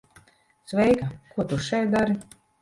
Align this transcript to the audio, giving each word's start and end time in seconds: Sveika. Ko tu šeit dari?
Sveika. 0.71 1.09
Ko 1.35 1.47
tu 1.53 1.61
šeit 1.67 1.93
dari? 1.93 2.19